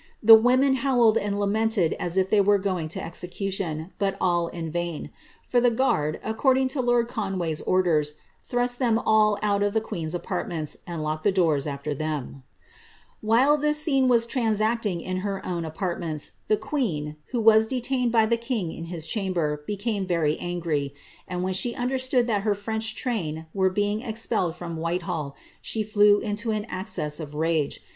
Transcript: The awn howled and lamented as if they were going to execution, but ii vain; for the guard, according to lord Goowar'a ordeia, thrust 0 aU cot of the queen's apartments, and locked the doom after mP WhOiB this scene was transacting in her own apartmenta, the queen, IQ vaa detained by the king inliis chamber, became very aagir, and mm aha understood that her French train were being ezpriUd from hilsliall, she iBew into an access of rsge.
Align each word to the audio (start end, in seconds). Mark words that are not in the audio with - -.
The 0.23 0.35
awn 0.35 0.77
howled 0.77 1.15
and 1.15 1.39
lamented 1.39 1.93
as 1.99 2.17
if 2.17 2.27
they 2.31 2.41
were 2.41 2.57
going 2.57 2.87
to 2.87 2.99
execution, 3.05 3.91
but 3.99 4.17
ii 4.19 4.67
vain; 4.69 5.11
for 5.43 5.61
the 5.61 5.69
guard, 5.69 6.19
according 6.23 6.69
to 6.69 6.81
lord 6.81 7.07
Goowar'a 7.07 7.61
ordeia, 7.67 8.11
thrust 8.41 8.79
0 8.79 9.03
aU 9.05 9.35
cot 9.39 9.61
of 9.61 9.73
the 9.75 9.79
queen's 9.79 10.15
apartments, 10.15 10.75
and 10.87 11.03
locked 11.03 11.21
the 11.23 11.31
doom 11.31 11.59
after 11.67 11.93
mP 11.93 12.41
WhOiB 13.23 13.61
this 13.61 13.77
scene 13.77 14.07
was 14.07 14.25
transacting 14.25 15.01
in 15.01 15.17
her 15.17 15.45
own 15.45 15.65
apartmenta, 15.65 16.31
the 16.47 16.57
queen, 16.57 17.15
IQ 17.31 17.43
vaa 17.43 17.69
detained 17.69 18.11
by 18.11 18.25
the 18.25 18.37
king 18.37 18.69
inliis 18.71 19.07
chamber, 19.07 19.61
became 19.67 20.07
very 20.07 20.35
aagir, 20.37 20.93
and 21.27 21.43
mm 21.43 21.73
aha 21.75 21.79
understood 21.79 22.25
that 22.25 22.41
her 22.41 22.55
French 22.55 22.95
train 22.95 23.45
were 23.53 23.69
being 23.69 23.99
ezpriUd 24.01 24.55
from 24.55 24.77
hilsliall, 24.77 25.35
she 25.61 25.83
iBew 25.83 26.23
into 26.23 26.49
an 26.49 26.65
access 26.69 27.19
of 27.19 27.33
rsge. 27.33 27.77